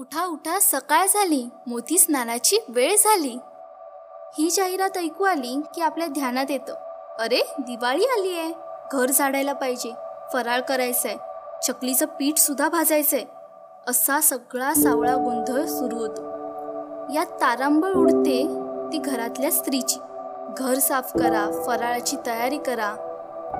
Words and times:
उठा 0.00 0.24
उठा 0.24 0.58
सकाळ 0.60 1.06
झाली. 1.06 1.48
मोती 1.66 1.98
स्नानाची 1.98 2.58
वेळ 2.68 2.96
झाली. 2.96 3.38
ही 4.38 4.50
जाहिरात 4.50 4.98
ऐकू 4.98 5.24
आली 5.24 5.60
की 5.74 5.80
आपल्या 5.82 6.06
ध्यानात 6.06 6.50
येतं. 6.50 6.74
अरे 7.18 7.54
दिवाळी 7.58 8.04
आली 8.04 8.38
आहे. 8.38 8.52
घर 8.92 9.10
झाडायला 9.10 9.52
पाहिजे. 9.52 9.92
फराळ 10.32 10.60
करायचंय. 10.60 11.16
चकलीचं 11.66 12.06
पीठ 12.06 12.38
सुद्धा 12.38 12.68
भाजायचंय. 12.68 13.24
असा 13.86 14.20
सगळा 14.20 14.74
सावळा 14.74 15.14
गोंधळ 15.14 15.66
सुरू 15.66 15.96
होतो. 15.96 16.22
यात 17.14 17.26
तारांबळ 17.26 17.92
उडते 17.92 18.44
ती 18.92 18.98
घरातल्या 18.98 19.50
स्त्रीची. 19.50 19.98
घर 20.58 20.78
साफ 20.78 21.12
करा 21.14 21.62
फराळाची 21.66 22.16
तयारी 22.26 22.58
करा. 22.58 22.94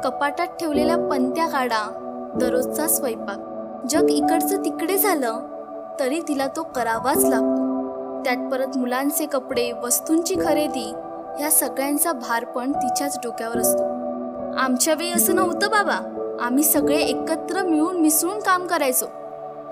कपाटात 0.05 0.47
ठेवलेल्या 0.47 0.97
पंत्या 0.97 1.49
काढा. 1.49 1.91
दररोजचा 2.41 2.87
स्वयंपाक. 2.87 3.39
जग 3.87 4.11
इकडचं 4.11 4.65
तिकडे 4.65 4.99
झालं. 4.99 5.54
तरी 6.01 6.21
तिला 6.29 6.47
तो 6.57 6.63
करावाच 6.63 7.25
लागतो. 7.25 7.65
त्यात 8.25 8.51
परत 8.53 8.77
मुलांचे 8.77 9.27
कपडे 9.27 9.73
वस्तूंची 9.83 10.35
खरेदी 10.35 10.93
ह्या 11.39 11.51
सगळ्यांचा 11.51 12.13
भार 12.13 12.45
पण 12.45 12.73
तिच्याच 12.73 13.19
डोक्यावर 13.25 13.59
असतो. 13.59 13.83
आमच्या 14.59 14.95
वेळी 14.95 15.13
असं 15.13 15.35
नव्हतं 15.35 15.71
बाबा. 15.71 16.11
आम्ही 16.41 16.65
सगळे 16.65 16.97
एकत्र 16.97 17.63
मिळून 17.63 17.97
मिसळून 17.97 18.39
काम 18.39 18.67
करायचो. 18.67 19.07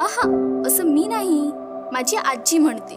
आहा 0.00 0.62
असं 0.66 0.84
मी 0.84 1.06
नाही. 1.06 1.50
माझी 1.92 2.16
आजी 2.16 2.58
म्हणते. 2.58 2.96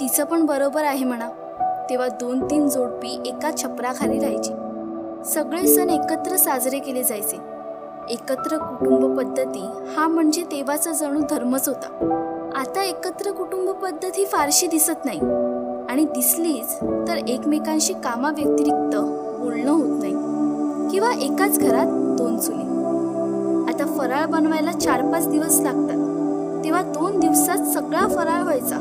तिचं 0.00 0.24
पण 0.24 0.46
बरोबर 0.46 0.84
आहे 0.84 1.04
म्हणा. 1.04 1.28
तेव्हा 1.90 2.08
दोन 2.08 2.44
तीन 2.44 2.68
जोडपी 2.68 3.22
एका 3.26 3.50
छपराखाली 3.62 4.18
राहायची. 4.18 4.52
सगळे 5.24 5.66
सण 5.66 5.90
एकत्र 5.90 6.36
साजरे 6.36 6.78
केले 6.78 7.02
जायचे. 7.02 7.59
एकत्र 8.10 8.56
कुटुंब 8.56 9.18
पद्धती 9.18 9.60
हा 9.96 10.08
म्हणजे 10.08 10.42
तेव्हाचा 10.42 10.92
जणू 10.92 11.20
धर्मच 11.30 11.68
होता. 11.68 11.88
आता 12.56 12.82
एकत्र 12.84 13.30
कुटुंब 13.30 13.70
पद्धती 13.70 14.24
फारशी 14.24 14.66
दिसत 14.66 15.04
नाही. 15.04 15.20
आणि 15.88 16.04
दिसलीच 16.04 16.74
तर 17.08 17.16
एकमेकांशी 17.28 17.92
कामाव्यतिरिक्त 17.92 18.96
बोलणं 19.40 19.70
होत 19.70 20.00
नाही. 20.02 20.12
किंवा 20.90 21.10
एकाच 21.22 21.58
घरात 21.58 21.86
दोन 22.18 22.38
चुली. 22.38 22.68
आता 23.72 23.86
फराळ 23.98 24.26
बनवायला 24.26 24.72
चार 24.72 25.02
पाच 25.02 25.28
दिवस 25.28 25.60
लागतात. 25.60 26.64
तेव्हा 26.64 26.82
दोन 26.82 27.20
दिवसात 27.20 27.66
सगळा 27.66 28.06
फराळ 28.06 28.42
व्हायचा 28.42 28.76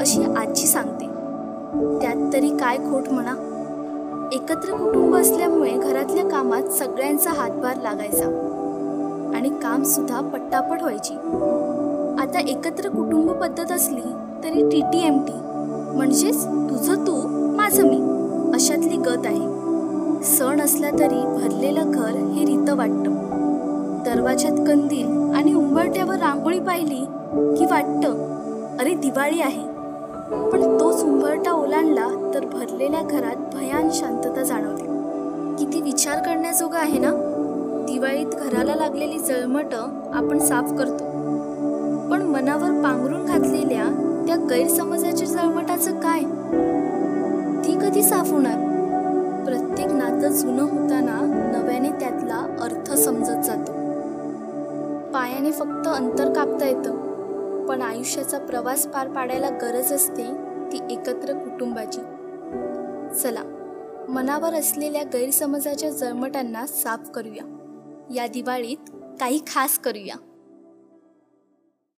अशी 0.00 0.22
आजी 0.22 0.66
सांगते. 0.66 1.06
त्यात 2.00 2.32
तरी 2.32 2.48
काय 2.48 2.76
खोट 2.76 3.08
म्हणा? 3.08 3.34
एकत्र 4.32 4.76
कुटुंब 4.76 5.14
असल्यामुळे 5.16 5.70
घरातल्या 5.70 6.21
सगळ्यांचा 6.78 7.30
हातभार 7.30 7.76
लागायचा. 7.76 8.26
आणि 9.36 9.48
काम 9.48 9.82
सुद्धा 9.82 10.20
पट्टापट 10.20 10.82
व्हायची. 10.82 11.14
आता 12.22 12.40
एकत्र 12.40 12.88
कुटुंब 12.88 13.30
पद्धत 13.30 13.72
असली 13.72 14.00
तरी 14.44 14.68
टी 14.70 14.80
टी 14.80 15.06
एम 15.06 15.18
टी 15.18 15.32
म्हणजेच 15.96 16.46
तुझं 16.46 17.06
तू 17.06 17.26
माझं 17.56 17.86
मी 17.86 18.00
अशातली 18.54 18.96
गत 18.96 19.26
आहे. 19.26 20.22
सण 20.22 20.60
असला 20.60 20.90
तरी 20.90 21.22
भरलेलं 21.26 21.90
घर 21.90 22.10
हे 22.10 22.44
रीत 22.44 22.70
वाटतं. 22.70 23.20
दरवाज्यात 24.06 24.56
कंदील 24.66 25.34
आणि 25.34 25.54
उंबरट्यावर 25.54 26.14
रांगोळी 26.14 26.60
पाहिली 26.60 27.04
की 27.58 27.64
वाटतं 27.64 28.76
अरे 28.80 28.94
दिवाळी 28.94 29.40
आहे. 29.40 29.66
पण 30.50 30.80
तोच 30.80 31.02
उंबरटा 31.04 31.52
ओलांडला 31.52 32.30
तर 32.34 32.44
भरलेल्या 32.46 33.02
घरात 33.02 33.36
भयान 33.54 33.88
शांतता 33.92 34.42
जाणवते. 34.42 34.71
विचार 35.92 36.18
करण्याजोगा 36.18 36.78
आहे 36.78 36.98
ना? 36.98 37.10
दिवाळीत 37.88 38.26
घराला 38.26 38.74
लागलेली 38.74 39.18
जळमट 39.18 39.74
आपण 40.14 40.38
साफ 40.38 40.72
करतो. 40.78 41.04
पण 42.10 42.22
मनावर 42.22 42.82
पांघरून 42.82 43.24
घातलेल्या 43.26 43.84
त्या 44.26 44.36
गैरसमजाच्या 44.36 45.28
जळमटाचं 45.28 45.90
काय? 46.00 46.20
ती 47.64 47.78
कधी 47.80 48.02
साफ 48.02 48.30
होणार? 48.30 48.58
प्रत्येक 49.44 49.92
नातं 49.92 50.28
जुनं 50.28 50.62
होताना 50.62 51.20
नव्याने 51.58 51.90
त्यातला 51.90 52.56
अर्थ 52.60 52.92
समजत 52.92 53.44
जातो. 53.44 53.72
पायाने 55.12 55.52
फक्त 55.52 55.88
अंतर 55.88 56.32
कापता 56.32 56.66
येतं. 56.66 56.90
पण 57.66 57.82
आयुष्याचा 57.82 58.38
प्रवास 58.38 58.86
पार 58.86 59.08
पाडायला 59.08 59.48
गरज 59.48 59.92
असते 59.92 60.24
ती 60.72 60.80
एकत्र 60.90 61.32
कुटुंबाची. 61.32 62.00
चला 63.22 63.40
मनावर 64.08 64.54
असलेल्या 64.54 65.02
गैरसमजाच्या 65.02 65.90
जळमटांना 65.90 66.66
साफ 66.66 67.10
करूया. 67.10 67.58
या 68.14 68.26
दिवाळीत 68.26 68.90
काही 69.20 69.40
खास 69.46 69.78
करूया. 69.78 70.14